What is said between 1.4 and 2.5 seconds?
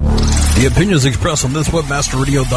on this webmasterradio.com